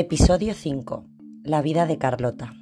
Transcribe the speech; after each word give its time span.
Episodio 0.00 0.54
5. 0.54 1.04
La 1.44 1.60
vida 1.60 1.84
de 1.84 1.98
Carlota. 1.98 2.54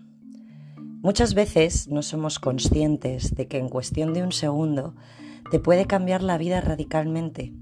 Muchas 1.03 1.35
veces 1.35 1.87
no 1.87 2.03
somos 2.03 2.41
conscientes 2.41 3.32
de 3.37 3.46
que 3.46 3.59
en 3.59 3.68
cuestión 3.68 4.12
de 4.12 4.25
un 4.25 4.32
segundo 4.32 4.96
te 5.53 5.61
puede 5.61 5.87
cambiar 5.87 6.21
la 6.24 6.37
vida 6.37 6.61
radicalmente 6.61 7.52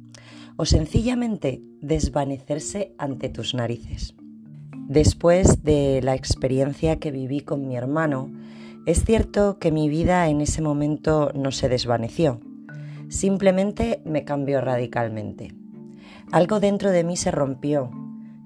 o 0.56 0.64
sencillamente 0.64 1.60
desvanecerse 1.82 2.94
ante 2.96 3.28
tus 3.28 3.52
narices. 3.52 4.14
Después 4.88 5.62
de 5.62 6.00
la 6.02 6.14
experiencia 6.14 6.98
que 6.98 7.10
viví 7.10 7.40
con 7.40 7.68
mi 7.68 7.76
hermano, 7.76 8.32
es 8.86 9.04
cierto 9.04 9.58
que 9.58 9.72
mi 9.72 9.90
vida 9.90 10.26
en 10.30 10.40
ese 10.40 10.62
momento 10.62 11.32
no 11.34 11.52
se 11.52 11.68
desvaneció, 11.68 12.40
simplemente 13.10 14.00
me 14.06 14.24
cambió 14.24 14.62
radicalmente. 14.62 15.54
Algo 16.32 16.60
dentro 16.60 16.92
de 16.92 17.04
mí 17.04 17.18
se 17.18 17.30
rompió, 17.30 17.90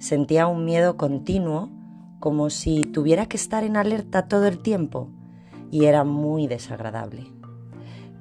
sentía 0.01 0.49
un 0.49 0.65
miedo 0.65 0.97
continuo 0.97 1.71
como 2.19 2.51
si 2.51 2.83
tuviera 2.83 3.27
que 3.27 3.37
estar 3.37 3.63
en 3.63 3.77
alerta 3.77 4.27
todo 4.29 4.47
el 4.47 4.59
tiempo 4.59 5.09
y 5.71 5.85
era 5.85 6.05
muy 6.05 6.49
desagradable. 6.49 7.27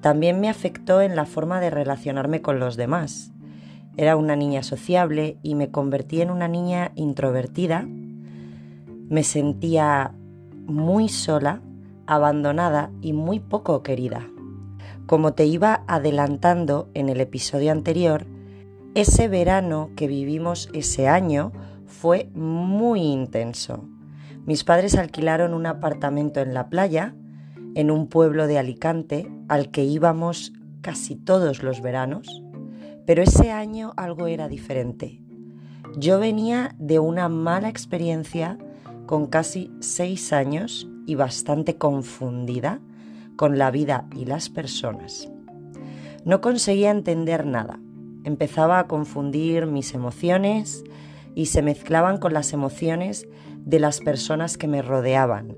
También 0.02 0.40
me 0.40 0.50
afectó 0.50 1.02
en 1.02 1.16
la 1.16 1.26
forma 1.26 1.60
de 1.60 1.70
relacionarme 1.70 2.42
con 2.42 2.60
los 2.60 2.78
demás. 2.78 3.32
Era 3.98 4.16
una 4.16 4.36
niña 4.36 4.62
sociable 4.62 5.38
y 5.42 5.56
me 5.56 5.72
convertí 5.72 6.22
en 6.22 6.32
una 6.32 6.48
niña 6.48 6.92
introvertida. 6.96 7.86
Me 9.10 9.24
sentía 9.24 10.14
muy 10.68 11.10
sola, 11.10 11.62
abandonada 12.08 12.92
y 13.02 13.14
muy 13.14 13.40
poco 13.40 13.84
querida. 13.84 14.28
Como 15.06 15.34
te 15.34 15.46
iba 15.46 15.84
adelantando 15.88 16.90
en 16.94 17.10
el 17.10 17.20
episodio 17.20 17.72
anterior, 17.72 18.26
ese 18.96 19.28
verano 19.28 19.92
que 19.96 20.08
vivimos 20.08 20.70
ese 20.74 21.08
año 21.08 21.52
fue 21.86 22.30
muy 22.34 23.02
intenso. 23.02 23.88
Mis 24.46 24.64
padres 24.64 24.96
alquilaron 24.96 25.54
un 25.54 25.66
apartamento 25.66 26.40
en 26.40 26.54
la 26.54 26.70
playa, 26.70 27.16
en 27.76 27.92
un 27.92 28.08
pueblo 28.08 28.48
de 28.48 28.58
Alicante, 28.58 29.32
al 29.48 29.70
que 29.70 29.84
íbamos 29.84 30.54
casi 30.82 31.16
todos 31.16 31.62
los 31.62 31.82
veranos, 31.82 32.44
pero 33.06 33.22
ese 33.22 33.52
año 33.52 33.94
algo 33.98 34.28
era 34.28 34.48
diferente. 34.48 35.22
Yo 35.98 36.20
venía 36.20 36.76
de 36.80 37.00
una 37.00 37.30
mala 37.30 37.70
experiencia 37.70 38.58
con 39.06 39.28
casi 39.28 39.72
seis 39.80 40.34
años 40.34 40.88
y 41.06 41.16
bastante 41.16 41.78
confundida 41.78 42.80
con 43.36 43.58
la 43.58 43.72
vida 43.72 44.08
y 44.16 44.26
las 44.26 44.50
personas. 44.50 45.32
No 46.26 46.42
conseguía 46.42 46.92
entender 46.92 47.46
nada. 47.46 47.80
Empezaba 48.30 48.78
a 48.78 48.86
confundir 48.86 49.66
mis 49.66 49.96
emociones, 49.96 50.84
y 51.34 51.48
se 51.48 51.64
mezclaban 51.64 52.20
con 52.20 52.32
las 52.32 52.54
emociones 52.54 53.28
de 53.66 53.80
las 53.80 54.02
personas 54.02 54.56
que 54.56 54.68
me 54.68 54.84
rodeaban. 54.84 55.58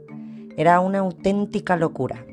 Era 0.56 0.80
una 0.80 1.00
auténtica 1.00 1.76
locura. 1.76 2.26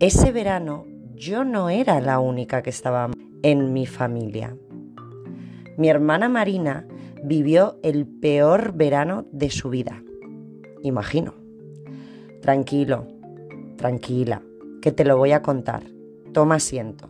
Ese 0.00 0.32
verano 0.32 0.84
yo 1.14 1.44
no 1.44 1.70
era 1.70 2.00
la 2.00 2.18
única 2.18 2.62
que 2.62 2.70
estaba 2.70 3.08
en 3.44 3.72
mi 3.72 3.86
familia. 3.86 4.56
Mi 5.76 5.88
hermana 5.88 6.28
Marina 6.28 6.88
vivió 7.22 7.78
el 7.84 8.04
peor 8.04 8.72
verano 8.72 9.26
de 9.30 9.50
su 9.50 9.70
vida. 9.70 10.02
Imagino. 10.82 11.34
Tranquilo, 12.40 13.06
tranquila, 13.76 14.42
que 14.80 14.90
te 14.90 15.04
lo 15.04 15.16
voy 15.16 15.30
a 15.30 15.42
contar. 15.42 15.84
Toma 16.32 16.56
asiento. 16.56 17.08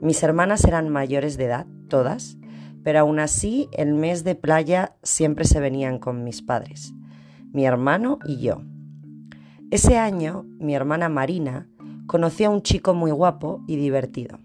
Mis 0.00 0.22
hermanas 0.22 0.64
eran 0.64 0.88
mayores 0.88 1.36
de 1.36 1.44
edad, 1.44 1.66
todas, 1.88 2.38
pero 2.82 3.00
aún 3.00 3.18
así 3.18 3.68
el 3.72 3.94
mes 3.94 4.24
de 4.24 4.34
playa 4.34 4.96
siempre 5.02 5.44
se 5.44 5.60
venían 5.60 5.98
con 5.98 6.24
mis 6.24 6.42
padres, 6.42 6.94
mi 7.52 7.66
hermano 7.66 8.18
y 8.24 8.38
yo. 8.38 8.62
Ese 9.70 9.98
año 9.98 10.46
mi 10.58 10.74
hermana 10.74 11.08
Marina 11.08 11.68
conoció 12.06 12.48
a 12.48 12.50
un 12.50 12.62
chico 12.62 12.94
muy 12.94 13.10
guapo 13.10 13.62
y 13.66 13.76
divertido. 13.76 14.38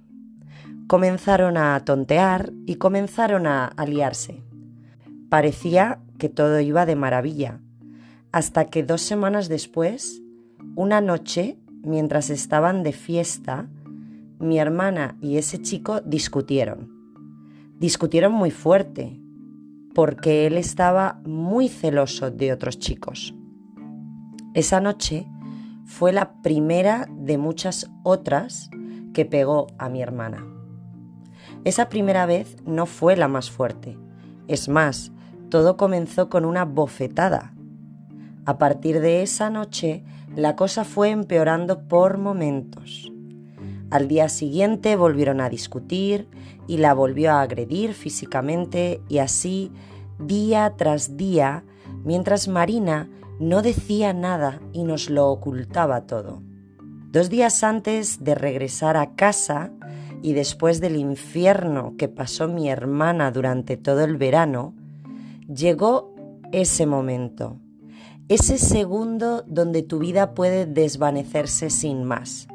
Comenzaron 0.88 1.58
a 1.58 1.80
tontear 1.84 2.52
y 2.66 2.76
comenzaron 2.76 3.48
a 3.48 3.66
aliarse. 3.66 4.44
Parecía 5.30 6.00
que 6.20 6.30
todo 6.30 6.60
iba 6.60 6.86
de 6.86 6.96
maravilla, 6.96 7.60
hasta 8.32 8.66
que 8.66 8.84
dos 8.84 9.02
semanas 9.02 9.48
después, 9.50 10.22
una 10.76 11.02
noche, 11.02 11.58
mientras 11.82 12.30
estaban 12.30 12.84
de 12.84 12.92
fiesta, 12.92 13.68
mi 14.46 14.60
hermana 14.60 15.18
y 15.22 15.38
ese 15.38 15.62
chico 15.62 16.02
discutieron 16.02 16.96
discutieron 17.80 18.32
muy 18.32 18.52
fuerte, 18.52 19.20
porque 19.94 20.48
él 20.48 20.58
estaba 20.58 21.22
muy 21.26 21.70
celoso 21.70 22.32
de 22.32 22.52
otros 22.52 22.80
chicos. 22.80 23.34
Esa 24.54 24.80
noche 24.80 25.28
fue 25.86 26.12
la 26.12 26.42
primera 26.42 27.08
de 27.12 27.38
muchas 27.38 27.90
otras 28.04 28.70
que 29.14 29.26
pegó 29.26 29.68
a 29.78 29.90
mi 29.90 30.02
hermana. 30.02 30.46
Esa 31.64 31.90
primera 31.90 32.26
vez 32.26 32.58
no 32.66 32.86
fue 32.86 33.16
la 33.16 33.28
más 33.28 33.50
fuerte. 33.50 33.98
Es 34.48 34.70
más, 34.70 35.12
todo 35.50 35.78
comenzó 35.78 36.30
con 36.30 36.46
una 36.46 36.66
bofetada. 36.66 37.54
A 38.46 38.58
partir 38.58 39.00
de 39.00 39.22
esa 39.22 39.50
noche, 39.50 40.04
la 40.36 40.56
cosa 40.56 40.84
fue 40.84 41.10
empeorando 41.10 41.88
por 41.88 42.18
momentos. 42.18 43.12
Al 43.96 44.10
día 44.10 44.28
siguiente 44.28 44.98
volvieron 44.98 45.40
a 45.40 45.48
discutir 45.48 46.28
y 46.68 46.80
la 46.80 46.94
volvió 46.94 47.32
a 47.32 47.40
agredir 47.40 47.94
físicamente 47.94 49.00
y 49.08 49.20
así 49.20 49.72
día 50.20 50.74
tras 50.76 51.16
día, 51.16 51.64
mientras 52.04 52.50
Marina 52.50 53.10
no 53.40 53.62
decía 53.62 54.12
nada 54.12 54.60
y 54.74 54.84
nos 54.84 55.10
lo 55.10 55.30
ocultaba 55.30 56.08
todo. 56.08 56.42
Dos 57.10 57.30
días 57.30 57.64
antes 57.64 58.22
de 58.22 58.36
regresar 58.36 58.98
a 58.98 59.16
casa 59.16 59.72
y 60.22 60.34
después 60.34 60.82
del 60.82 60.98
infierno 60.98 61.94
que 61.98 62.10
pasó 62.10 62.50
mi 62.50 62.70
hermana 62.70 63.32
durante 63.32 63.78
todo 63.78 64.04
el 64.04 64.18
verano, 64.18 64.74
llegó 65.48 66.14
ese 66.52 66.86
momento, 66.86 67.62
ese 68.28 68.58
segundo 68.58 69.46
donde 69.48 69.84
tu 69.84 70.00
vida 70.00 70.34
puede 70.34 70.66
desvanecerse 70.66 71.70
sin 71.70 72.04
más 72.04 72.50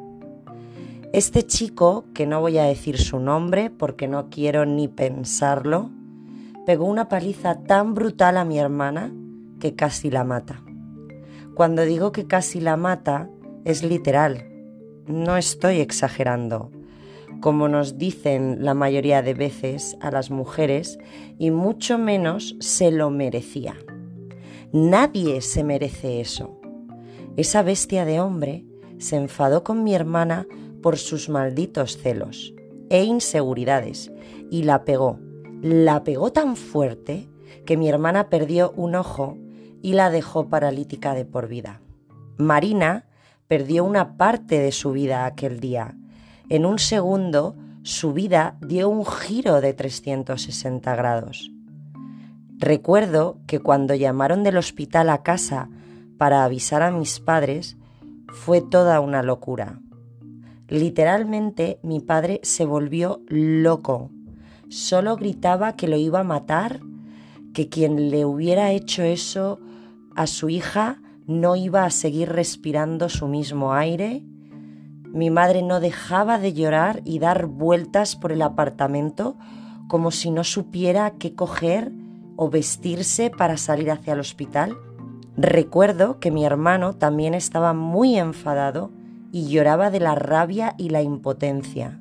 este 1.12 1.44
chico, 1.44 2.04
que 2.14 2.26
no 2.26 2.40
voy 2.40 2.58
a 2.58 2.64
decir 2.64 2.98
su 2.98 3.18
nombre 3.18 3.70
porque 3.70 4.06
no 4.06 4.30
quiero 4.30 4.64
ni 4.64 4.86
pensarlo, 4.86 5.90
pegó 6.66 6.84
una 6.84 7.08
paliza 7.08 7.64
tan 7.64 7.94
brutal 7.94 8.36
a 8.36 8.44
mi 8.44 8.58
hermana 8.58 9.12
que 9.58 9.74
casi 9.74 10.08
la 10.10 10.22
mata. 10.22 10.62
Cuando 11.56 11.84
digo 11.84 12.12
que 12.12 12.26
casi 12.26 12.60
la 12.60 12.76
mata, 12.76 13.28
es 13.64 13.82
literal. 13.82 14.46
No 15.06 15.36
estoy 15.36 15.80
exagerando. 15.80 16.70
Como 17.40 17.68
nos 17.68 17.98
dicen 17.98 18.64
la 18.64 18.74
mayoría 18.74 19.20
de 19.22 19.34
veces 19.34 19.96
a 20.00 20.12
las 20.12 20.30
mujeres, 20.30 20.98
y 21.38 21.50
mucho 21.50 21.98
menos 21.98 22.54
se 22.60 22.92
lo 22.92 23.10
merecía. 23.10 23.74
Nadie 24.72 25.40
se 25.40 25.64
merece 25.64 26.20
eso. 26.20 26.60
Esa 27.36 27.62
bestia 27.62 28.04
de 28.04 28.20
hombre 28.20 28.64
se 28.98 29.16
enfadó 29.16 29.64
con 29.64 29.82
mi 29.82 29.94
hermana 29.94 30.46
por 30.82 30.98
sus 30.98 31.28
malditos 31.28 31.96
celos 31.96 32.54
e 32.88 33.04
inseguridades 33.04 34.10
y 34.50 34.64
la 34.64 34.84
pegó. 34.84 35.18
La 35.62 36.04
pegó 36.04 36.32
tan 36.32 36.56
fuerte 36.56 37.28
que 37.66 37.76
mi 37.76 37.88
hermana 37.88 38.28
perdió 38.28 38.72
un 38.76 38.94
ojo 38.94 39.36
y 39.82 39.92
la 39.94 40.10
dejó 40.10 40.48
paralítica 40.48 41.14
de 41.14 41.24
por 41.24 41.48
vida. 41.48 41.80
Marina 42.36 43.06
perdió 43.48 43.84
una 43.84 44.16
parte 44.16 44.58
de 44.58 44.72
su 44.72 44.92
vida 44.92 45.26
aquel 45.26 45.60
día. 45.60 45.96
En 46.48 46.64
un 46.66 46.78
segundo, 46.78 47.56
su 47.82 48.12
vida 48.12 48.56
dio 48.60 48.88
un 48.88 49.04
giro 49.06 49.60
de 49.60 49.72
360 49.72 50.94
grados. 50.96 51.50
Recuerdo 52.58 53.38
que 53.46 53.58
cuando 53.58 53.94
llamaron 53.94 54.42
del 54.42 54.56
hospital 54.56 55.08
a 55.08 55.22
casa 55.22 55.68
para 56.18 56.44
avisar 56.44 56.82
a 56.82 56.90
mis 56.90 57.18
padres, 57.18 57.76
fue 58.28 58.60
toda 58.60 59.00
una 59.00 59.22
locura. 59.22 59.80
Literalmente 60.70 61.80
mi 61.82 61.98
padre 61.98 62.38
se 62.44 62.64
volvió 62.64 63.22
loco. 63.26 64.10
Solo 64.68 65.16
gritaba 65.16 65.74
que 65.74 65.88
lo 65.88 65.96
iba 65.96 66.20
a 66.20 66.24
matar, 66.24 66.78
que 67.52 67.68
quien 67.68 68.10
le 68.10 68.24
hubiera 68.24 68.70
hecho 68.70 69.02
eso 69.02 69.58
a 70.14 70.28
su 70.28 70.48
hija 70.48 71.02
no 71.26 71.56
iba 71.56 71.84
a 71.84 71.90
seguir 71.90 72.28
respirando 72.28 73.08
su 73.08 73.26
mismo 73.26 73.74
aire. 73.74 74.22
Mi 75.12 75.28
madre 75.28 75.62
no 75.62 75.80
dejaba 75.80 76.38
de 76.38 76.52
llorar 76.52 77.02
y 77.04 77.18
dar 77.18 77.46
vueltas 77.46 78.14
por 78.14 78.30
el 78.30 78.40
apartamento 78.40 79.36
como 79.88 80.12
si 80.12 80.30
no 80.30 80.44
supiera 80.44 81.10
qué 81.18 81.34
coger 81.34 81.90
o 82.36 82.48
vestirse 82.48 83.30
para 83.30 83.56
salir 83.56 83.90
hacia 83.90 84.12
el 84.12 84.20
hospital. 84.20 84.76
Recuerdo 85.36 86.20
que 86.20 86.30
mi 86.30 86.44
hermano 86.44 86.94
también 86.94 87.34
estaba 87.34 87.72
muy 87.72 88.16
enfadado 88.16 88.92
y 89.32 89.48
lloraba 89.48 89.90
de 89.90 90.00
la 90.00 90.14
rabia 90.14 90.74
y 90.78 90.90
la 90.90 91.02
impotencia. 91.02 92.00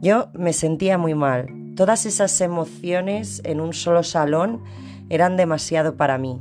Yo 0.00 0.28
me 0.32 0.52
sentía 0.52 0.98
muy 0.98 1.14
mal. 1.14 1.48
Todas 1.74 2.06
esas 2.06 2.40
emociones 2.40 3.40
en 3.44 3.60
un 3.60 3.72
solo 3.72 4.02
salón 4.02 4.62
eran 5.08 5.36
demasiado 5.36 5.96
para 5.96 6.18
mí. 6.18 6.38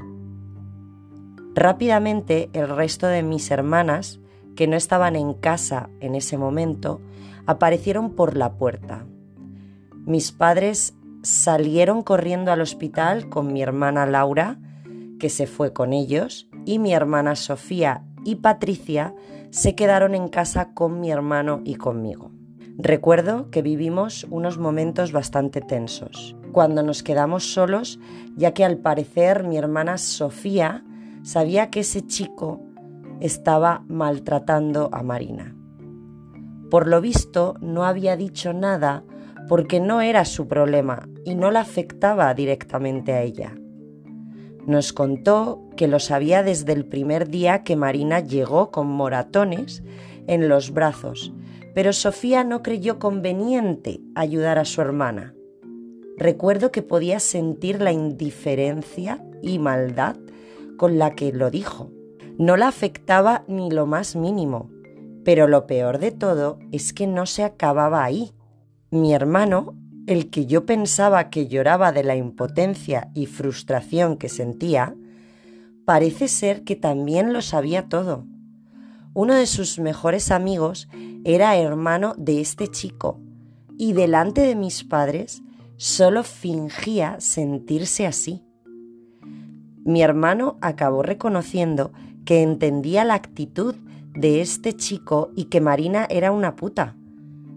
Rápidamente 1.56 2.50
el 2.54 2.70
resto 2.70 3.08
de 3.08 3.24
mis 3.24 3.50
hermanas, 3.50 4.20
que 4.56 4.68
no 4.68 4.76
estaban 4.76 5.16
en 5.16 5.34
casa 5.34 5.90
en 6.02 6.16
ese 6.16 6.38
momento, 6.38 7.02
aparecieron 7.48 8.12
por 8.12 8.38
la 8.38 8.54
puerta. 8.54 9.06
Mis 10.06 10.32
padres 10.32 10.94
salieron 11.24 12.04
corriendo 12.04 12.52
al 12.52 12.62
hospital 12.62 13.30
con 13.30 13.54
mi 13.54 13.62
hermana 13.62 14.06
Laura, 14.06 14.60
que 15.20 15.30
se 15.30 15.48
fue 15.48 15.74
con 15.74 15.94
ellos, 15.94 16.48
y 16.66 16.80
mi 16.80 16.94
hermana 16.94 17.36
Sofía 17.36 18.04
y 18.24 18.36
Patricia 18.36 19.16
se 19.58 19.74
quedaron 19.74 20.14
en 20.14 20.28
casa 20.28 20.76
con 20.76 21.00
mi 21.00 21.10
hermano 21.10 21.62
y 21.66 21.76
conmigo. 21.78 22.30
Recuerdo 22.78 23.50
que 23.50 23.64
vivimos 23.64 24.28
unos 24.30 24.60
momentos 24.60 25.12
bastante 25.12 25.62
tensos, 25.62 26.36
cuando 26.52 26.84
nos 26.84 27.02
quedamos 27.02 27.54
solos, 27.54 28.00
ya 28.36 28.54
que 28.54 28.64
al 28.64 28.78
parecer 28.78 29.46
mi 29.46 29.58
hermana 29.58 29.98
Sofía 29.98 30.86
sabía 31.24 31.72
que 31.72 31.80
ese 31.80 32.06
chico 32.06 32.62
estaba 33.20 33.84
maltratando 33.88 34.90
a 34.92 35.02
Marina. 35.02 35.56
Por 36.70 36.86
lo 36.86 37.02
visto 37.02 37.56
no 37.60 37.84
había 37.84 38.16
dicho 38.16 38.54
nada 38.54 39.06
porque 39.48 39.80
no 39.80 40.02
era 40.02 40.24
su 40.26 40.48
problema 40.48 41.10
y 41.26 41.34
no 41.34 41.50
la 41.50 41.62
afectaba 41.62 42.32
directamente 42.36 43.14
a 43.14 43.24
ella. 43.24 43.56
Nos 44.68 44.94
contó 44.94 45.67
que 45.78 45.88
lo 45.88 46.00
sabía 46.00 46.44
desde 46.44 46.74
el 46.74 46.84
primer 46.84 47.30
día 47.30 47.64
que 47.64 47.78
Marina 47.78 48.20
llegó 48.20 48.70
con 48.70 48.88
moratones 48.88 49.82
en 50.28 50.50
los 50.50 50.72
brazos, 50.72 51.32
pero 51.74 51.94
Sofía 51.94 52.44
no 52.44 52.62
creyó 52.62 53.00
conveniente 53.00 54.02
ayudar 54.16 54.60
a 54.60 54.66
su 54.66 54.82
hermana. 54.82 55.34
Recuerdo 56.18 56.70
que 56.74 56.82
podía 56.82 57.22
sentir 57.22 57.82
la 57.82 57.94
indiferencia 57.94 59.24
y 59.42 59.60
maldad 59.60 60.18
con 60.76 61.00
la 61.00 61.16
que 61.16 61.32
lo 61.32 61.50
dijo. 61.50 61.90
No 62.38 62.58
la 62.58 62.68
afectaba 62.68 63.46
ni 63.48 63.72
lo 63.72 63.86
más 63.86 64.18
mínimo, 64.18 64.70
pero 65.24 65.48
lo 65.48 65.66
peor 65.66 66.00
de 66.00 66.12
todo 66.12 66.60
es 66.74 66.92
que 66.92 67.08
no 67.08 67.26
se 67.26 67.46
acababa 67.46 68.04
ahí. 68.04 68.34
Mi 68.92 69.14
hermano 69.14 69.74
el 70.08 70.30
que 70.30 70.46
yo 70.46 70.66
pensaba 70.66 71.30
que 71.30 71.48
lloraba 71.48 71.92
de 71.92 72.04
la 72.04 72.16
impotencia 72.16 73.12
y 73.14 73.26
frustración 73.26 74.16
que 74.16 74.30
sentía, 74.30 74.96
parece 75.88 76.28
ser 76.28 76.66
que 76.66 76.76
también 76.76 77.32
lo 77.32 77.42
sabía 77.42 77.88
todo. 77.88 78.26
Uno 79.14 79.34
de 79.36 79.46
sus 79.46 79.80
mejores 79.80 80.32
amigos 80.32 80.90
era 81.24 81.56
hermano 81.56 82.14
de 82.18 82.42
este 82.42 82.68
chico 82.68 83.22
y 83.78 83.94
delante 83.94 84.42
de 84.42 84.58
mis 84.58 84.84
padres 84.84 85.44
solo 85.78 86.24
fingía 86.24 87.22
sentirse 87.22 88.06
así. 88.06 88.44
Mi 89.86 90.02
hermano 90.02 90.58
acabó 90.60 91.04
reconociendo 91.04 91.94
que 92.26 92.42
entendía 92.44 93.06
la 93.06 93.14
actitud 93.14 93.74
de 94.14 94.42
este 94.42 94.74
chico 94.74 95.32
y 95.38 95.46
que 95.46 95.62
Marina 95.62 96.06
era 96.10 96.34
una 96.34 96.58
puta 96.58 96.98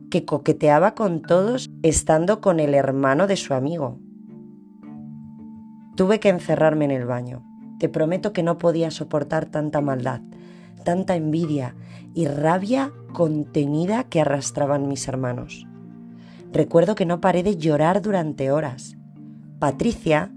que 0.08 0.24
coqueteaba 0.24 0.94
con 0.94 1.22
todos 1.22 1.68
estando 1.82 2.40
con 2.40 2.60
el 2.60 2.74
hermano 2.74 3.26
de 3.26 3.36
su 3.36 3.54
amigo. 3.54 3.98
Tuve 5.96 6.20
que 6.20 6.28
encerrarme 6.28 6.84
en 6.84 6.92
el 6.92 7.06
baño. 7.06 7.49
Te 7.80 7.88
prometo 7.88 8.34
que 8.34 8.42
no 8.42 8.58
podía 8.58 8.90
soportar 8.90 9.46
tanta 9.46 9.80
maldad, 9.80 10.20
tanta 10.84 11.16
envidia 11.16 11.74
y 12.12 12.26
rabia 12.26 12.92
contenida 13.14 14.04
que 14.04 14.20
arrastraban 14.20 14.86
mis 14.86 15.08
hermanos. 15.08 15.66
Recuerdo 16.52 16.94
que 16.94 17.06
no 17.06 17.22
paré 17.22 17.42
de 17.42 17.56
llorar 17.56 18.02
durante 18.02 18.50
horas. 18.50 18.98
Patricia 19.58 20.30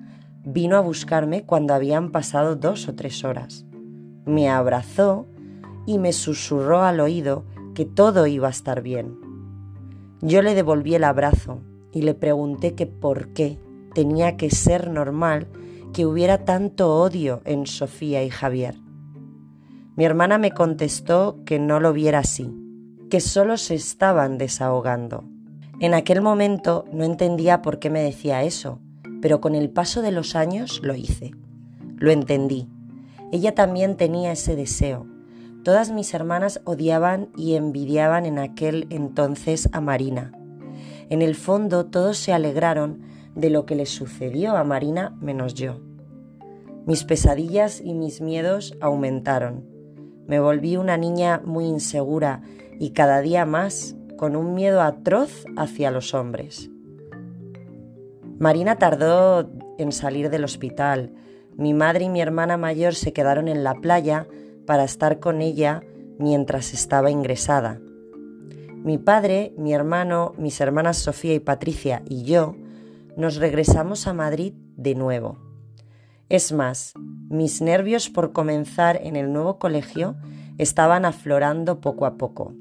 vino 0.46 0.78
a 0.78 0.80
buscarme 0.80 1.44
cuando 1.44 1.74
habían 1.74 2.12
pasado 2.12 2.56
dos 2.56 2.88
o 2.88 2.96
tres 2.96 3.26
horas. 3.26 3.66
Me 4.26 4.48
abrazó 4.48 5.28
y 5.86 6.00
me 6.00 6.14
susurró 6.14 6.84
al 6.84 7.02
oído 7.02 7.44
que 7.76 7.84
todo 7.84 8.26
iba 8.26 8.48
a 8.48 8.52
estar 8.52 8.82
bien. 8.82 9.18
Yo 10.22 10.42
le 10.42 10.56
devolví 10.56 10.96
el 10.96 11.04
abrazo 11.04 11.60
y 11.92 12.04
le 12.04 12.14
pregunté 12.14 12.74
que 12.74 12.86
por 12.88 13.34
qué 13.34 13.60
tenía 13.94 14.38
que 14.38 14.50
ser 14.50 14.90
normal 14.90 15.50
que 15.94 16.06
hubiera 16.06 16.40
tanto 16.44 16.96
odio 16.96 17.42
en 17.46 17.66
Sofía 17.68 18.24
y 18.24 18.30
Javier. 18.30 18.76
Mi 19.96 20.04
hermana 20.04 20.38
me 20.38 20.52
contestó 20.52 21.40
que 21.46 21.60
no 21.60 21.80
lo 21.80 21.94
viera 21.94 22.20
así, 22.20 22.52
que 23.10 23.22
solo 23.22 23.58
se 23.58 23.76
estaban 23.76 24.38
desahogando. 24.38 25.24
En 25.80 25.94
aquel 25.94 26.22
momento 26.22 26.86
no 26.92 27.04
entendía 27.04 27.62
por 27.62 27.80
qué 27.80 27.90
me 27.90 28.02
decía 28.02 28.44
eso, 28.44 28.80
pero 29.22 29.40
con 29.40 29.56
el 29.56 29.70
paso 29.70 30.02
de 30.02 30.12
los 30.12 30.36
años 30.36 30.82
lo 30.84 30.96
hice. 30.96 31.32
Lo 31.96 32.12
entendí. 32.12 32.68
Ella 33.32 33.56
también 33.56 33.96
tenía 33.96 34.32
ese 34.34 34.56
deseo, 34.56 35.08
Todas 35.64 35.92
mis 35.92 36.14
hermanas 36.14 36.60
odiaban 36.66 37.30
y 37.38 37.56
envidiaban 37.56 38.26
en 38.26 38.38
aquel 38.38 38.86
entonces 38.90 39.70
a 39.72 39.80
Marina. 39.80 40.34
En 41.10 41.22
el 41.22 41.36
fondo 41.36 41.86
todos 41.86 42.18
se 42.18 42.34
alegraron 42.34 43.02
de 43.36 43.50
lo 43.50 43.66
que 43.66 43.76
le 43.76 43.86
sucedió 43.86 44.56
a 44.56 44.64
Marina 44.64 45.16
menos 45.20 45.54
yo. 45.54 45.80
Mis 46.86 47.04
pesadillas 47.04 47.82
y 47.82 47.94
mis 47.94 48.22
miedos 48.22 48.76
aumentaron. 48.82 49.66
Me 50.28 50.40
volví 50.40 50.78
una 50.78 50.98
niña 50.98 51.42
muy 51.44 51.66
insegura 51.66 52.42
y 52.80 52.92
cada 52.92 53.22
día 53.22 53.46
más 53.46 53.96
con 54.18 54.36
un 54.36 54.54
miedo 54.54 54.82
atroz 54.82 55.46
hacia 55.58 55.92
los 55.92 56.14
hombres. 56.14 56.70
Marina 58.40 58.78
tardó 58.78 59.50
en 59.78 59.92
salir 59.92 60.30
del 60.30 60.44
hospital. 60.44 61.14
Mi 61.56 61.74
madre 61.74 62.06
y 62.06 62.10
mi 62.10 62.22
hermana 62.22 62.58
mayor 62.58 62.96
se 62.96 63.14
quedaron 63.14 63.48
en 63.48 63.64
la 63.64 63.76
playa 63.76 64.28
para 64.66 64.84
estar 64.84 65.20
con 65.20 65.42
ella 65.42 65.84
mientras 66.20 66.74
estaba 66.74 67.12
ingresada. 67.12 67.80
Mi 68.84 68.98
padre, 68.98 69.54
mi 69.58 69.74
hermano, 69.74 70.34
mis 70.38 70.60
hermanas 70.60 70.98
Sofía 70.98 71.34
y 71.34 71.40
Patricia 71.40 72.04
y 72.10 72.24
yo 72.24 72.56
nos 73.18 73.38
regresamos 73.38 74.08
a 74.08 74.14
Madrid 74.14 74.54
de 74.76 74.96
nuevo. 74.96 75.38
Es 76.30 76.52
más, 76.52 76.94
mis 77.30 77.62
nervios 77.62 78.10
por 78.10 78.34
comenzar 78.34 79.00
en 79.04 79.16
el 79.16 79.32
nuevo 79.32 79.60
colegio 79.60 80.16
estaban 80.58 81.06
aflorando 81.06 81.82
poco 81.82 82.06
a 82.06 82.18
poco. 82.18 82.54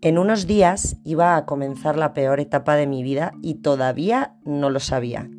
En 0.00 0.18
unos 0.18 0.46
días 0.46 0.96
iba 1.04 1.36
a 1.36 1.46
comenzar 1.46 1.96
la 1.96 2.12
peor 2.12 2.40
etapa 2.40 2.76
de 2.76 2.86
mi 2.86 3.02
vida 3.02 3.32
y 3.42 3.56
todavía 3.56 4.36
no 4.44 4.70
lo 4.70 4.80
sabía. 4.80 5.30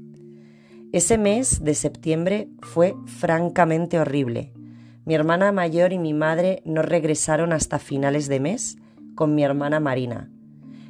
Ese 0.92 1.18
mes 1.18 1.64
de 1.64 1.74
septiembre 1.74 2.50
fue 2.62 2.96
francamente 3.06 4.00
horrible 4.00 4.54
mi 5.06 5.16
hermana 5.16 5.52
mayor 5.52 5.92
y 5.92 6.00
mi 6.00 6.14
madre 6.14 6.62
no 6.66 6.82
regresaron 6.82 7.52
hasta 7.52 7.78
finales 7.78 8.28
de 8.30 8.40
mes 8.40 8.78
con 9.16 9.36
mi 9.36 9.44
hermana 9.44 9.82
Marina. 9.82 10.30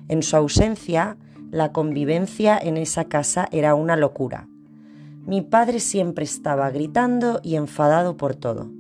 En 0.08 0.22
su 0.22 0.36
ausencia, 0.36 1.18
la 1.54 1.72
convivencia 1.72 2.58
en 2.58 2.78
esa 2.78 3.06
casa 3.06 3.48
era 3.52 3.76
una 3.76 3.96
locura. 3.96 4.48
Mi 5.28 5.42
padre 5.42 5.80
siempre 5.80 6.26
estaba 6.26 6.72
gritando 6.72 7.42
y 7.44 7.58
enfadado 7.58 8.18
por 8.18 8.34
todo. 8.34 8.72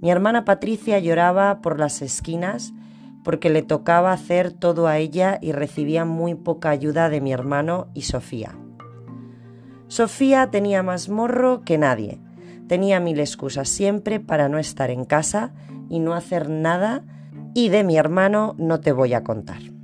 Mi 0.00 0.10
hermana 0.10 0.44
Patricia 0.44 0.98
lloraba 0.98 1.62
por 1.62 1.78
las 1.78 2.02
esquinas 2.02 2.72
porque 3.22 3.50
le 3.50 3.62
tocaba 3.62 4.10
hacer 4.10 4.50
todo 4.50 4.88
a 4.88 4.98
ella 4.98 5.38
y 5.40 5.52
recibía 5.52 6.04
muy 6.04 6.34
poca 6.34 6.70
ayuda 6.70 7.08
de 7.08 7.20
mi 7.20 7.32
hermano 7.32 7.86
y 7.94 8.02
Sofía. 8.02 8.58
Sofía 9.86 10.50
tenía 10.50 10.82
más 10.82 11.08
morro 11.08 11.62
que 11.62 11.78
nadie 11.78 12.20
Tenía 12.66 12.98
mil 12.98 13.20
excusas 13.20 13.68
siempre 13.68 14.18
para 14.18 14.48
no 14.48 14.58
estar 14.58 14.90
en 14.90 15.04
casa 15.04 15.52
y 15.88 16.00
no 16.00 16.14
hacer 16.14 16.50
nada 16.50 17.02
y 17.54 17.70
de 17.70 17.84
mi 17.84 17.96
hermano 17.96 18.56
no 18.58 18.80
te 18.80 18.90
voy 18.90 19.14
a 19.14 19.22
contar. 19.22 19.77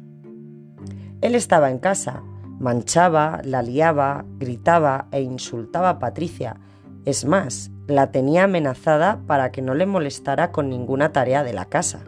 Él 1.25 1.35
estaba 1.35 1.71
en 1.71 1.79
casa, 1.79 2.23
manchaba, 2.61 3.41
la 3.45 3.63
liaba, 3.63 4.27
gritaba 4.39 5.09
e 5.11 5.23
insultaba 5.23 5.89
a 5.89 5.99
Patricia. 5.99 6.61
Es 7.07 7.25
más, 7.25 7.71
la 7.87 8.11
tenía 8.11 8.45
amenazada 8.45 9.23
para 9.27 9.51
que 9.51 9.63
no 9.63 9.73
le 9.73 9.87
molestara 9.87 10.53
con 10.53 10.69
ninguna 10.69 11.13
tarea 11.13 11.43
de 11.43 11.55
la 11.55 11.65
casa. 11.65 12.01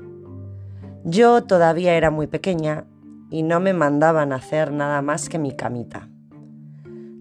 Yo 1.02 1.44
todavía 1.44 1.94
era 1.94 2.10
muy 2.10 2.26
pequeña 2.26 2.84
y 3.30 3.42
no 3.42 3.58
me 3.58 3.72
mandaban 3.72 4.34
hacer 4.34 4.70
nada 4.70 5.00
más 5.00 5.30
que 5.30 5.38
mi 5.38 5.56
camita. 5.56 6.10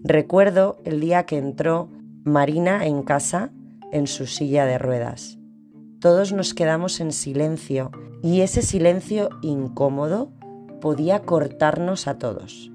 Recuerdo 0.04 0.76
el 0.84 1.00
día 1.00 1.24
que 1.24 1.38
entró 1.38 1.88
Marina 2.24 2.84
en 2.84 3.04
casa 3.04 3.52
en 3.90 4.06
su 4.06 4.26
silla 4.26 4.66
de 4.66 4.76
ruedas. 4.76 5.38
Todos 5.98 6.34
nos 6.34 6.52
quedamos 6.52 7.00
en 7.00 7.10
silencio 7.10 7.90
y 8.22 8.42
ese 8.42 8.60
silencio 8.60 9.30
incómodo 9.40 10.35
podía 10.80 11.22
cortarnos 11.22 12.06
a 12.06 12.18
todos. 12.18 12.70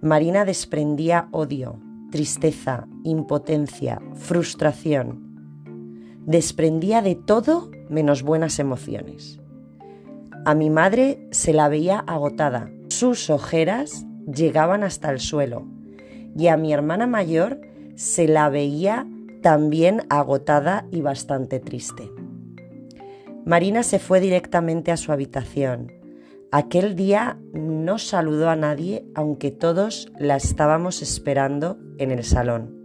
Marina 0.00 0.44
desprendía 0.44 1.28
odio, 1.30 1.80
tristeza, 2.10 2.88
impotencia, 3.04 4.00
frustración. 4.14 5.32
Desprendía 6.26 7.02
de 7.02 7.14
todo 7.14 7.70
menos 7.88 8.22
buenas 8.22 8.58
emociones. 8.58 9.40
A 10.44 10.54
mi 10.54 10.70
madre 10.70 11.28
se 11.30 11.52
la 11.52 11.68
veía 11.68 12.00
agotada, 12.00 12.70
sus 12.88 13.30
ojeras 13.30 14.06
llegaban 14.26 14.82
hasta 14.82 15.10
el 15.10 15.20
suelo 15.20 15.66
y 16.36 16.48
a 16.48 16.56
mi 16.56 16.72
hermana 16.72 17.06
mayor 17.06 17.60
se 17.94 18.26
la 18.26 18.48
veía 18.48 19.06
también 19.40 20.02
agotada 20.08 20.86
y 20.90 21.00
bastante 21.00 21.60
triste. 21.60 22.10
Marina 23.44 23.82
se 23.82 23.98
fue 23.98 24.20
directamente 24.20 24.92
a 24.92 24.96
su 24.96 25.12
habitación. 25.12 26.01
Aquel 26.54 26.96
día 26.96 27.38
no 27.54 27.96
saludó 27.96 28.50
a 28.50 28.56
nadie, 28.56 29.06
aunque 29.14 29.50
todos 29.50 30.12
la 30.18 30.36
estábamos 30.36 31.00
esperando 31.00 31.78
en 31.96 32.10
el 32.10 32.24
salón. 32.24 32.76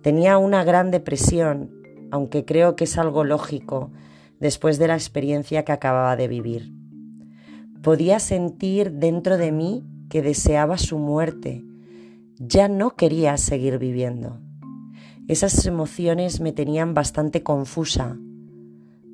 Tenía 0.00 0.38
una 0.38 0.64
gran 0.64 0.90
depresión, 0.90 1.70
aunque 2.10 2.46
creo 2.46 2.74
que 2.74 2.84
es 2.84 2.96
algo 2.96 3.24
lógico 3.24 3.92
después 4.40 4.78
de 4.78 4.88
la 4.88 4.94
experiencia 4.94 5.66
que 5.66 5.72
acababa 5.72 6.16
de 6.16 6.28
vivir. 6.28 6.72
Podía 7.82 8.20
sentir 8.20 8.90
dentro 8.92 9.36
de 9.36 9.52
mí 9.52 9.84
que 10.08 10.22
deseaba 10.22 10.78
su 10.78 10.96
muerte. 10.96 11.62
Ya 12.38 12.68
no 12.68 12.96
quería 12.96 13.36
seguir 13.36 13.76
viviendo. 13.76 14.40
Esas 15.28 15.66
emociones 15.66 16.40
me 16.40 16.52
tenían 16.52 16.94
bastante 16.94 17.42
confusa 17.42 18.16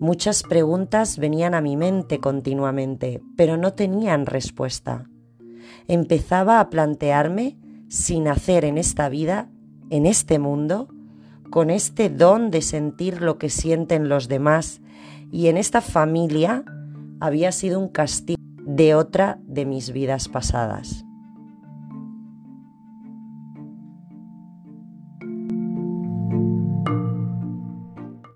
Muchas 0.03 0.43
preguntas 0.43 1.17
venían 1.17 1.55
a 1.55 1.61
mi 1.61 1.77
mente 1.77 2.19
continuamente, 2.19 3.23
pero 3.37 3.57
no 3.57 3.75
tenían 3.75 4.27
respuesta. 4.27 5.09
Empezaba 5.87 6.59
a 6.59 6.71
plantearme 6.71 7.57
si 7.87 8.19
nacer 8.19 8.65
en 8.65 8.79
esta 8.79 9.09
vida, 9.09 9.49
en 9.91 10.07
este 10.07 10.41
mundo, 10.41 10.89
con 11.53 11.71
este 11.71 12.11
don 12.11 12.51
de 12.51 12.63
sentir 12.63 13.23
lo 13.23 13.39
que 13.39 13.49
sienten 13.49 14.09
los 14.09 14.27
demás 14.27 14.81
y 15.31 15.47
en 15.47 15.57
esta 15.57 15.81
familia 15.81 16.65
había 17.21 17.53
sido 17.53 17.79
un 17.79 17.87
castigo 17.87 18.43
de 18.67 18.97
otra 18.97 19.39
de 19.45 19.67
mis 19.67 19.93
vidas 19.93 20.27
pasadas. 20.27 21.05